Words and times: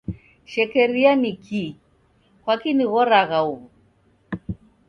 Shekeria 0.45 1.11
ni 1.19 1.31
kii? 1.43 1.71
Kwaki 2.43 2.71
nighoragha 2.77 3.39
huw'o? 3.45 3.63